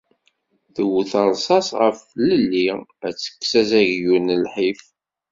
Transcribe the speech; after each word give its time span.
Tewwet 0.75 1.13
rṣṣaṣ 1.31 1.67
ɣef 1.81 1.97
tlelli, 2.09 2.67
ad 3.05 3.13
tekkes 3.15 3.53
azaglu 3.61 4.15
n 4.19 4.27
lḥif. 4.43 4.81